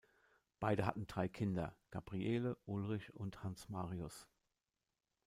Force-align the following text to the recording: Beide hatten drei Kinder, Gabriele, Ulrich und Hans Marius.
Beide 0.59 0.87
hatten 0.87 1.05
drei 1.05 1.27
Kinder, 1.27 1.77
Gabriele, 1.91 2.57
Ulrich 2.65 3.13
und 3.13 3.43
Hans 3.43 3.69
Marius. 3.69 4.27